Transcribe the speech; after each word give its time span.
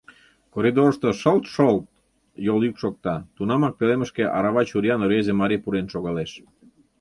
Коридорышто 0.53 1.07
шолт-шолт 1.21 1.85
йол 2.45 2.59
йӱк 2.65 2.75
шокта, 2.81 3.15
тунамак 3.35 3.73
пӧлемышке 3.79 4.23
арава 4.37 4.63
чуриян 4.69 5.01
рвезе 5.07 5.33
марий 5.41 5.61
пурен 5.63 5.87
шогалеш. 5.93 6.31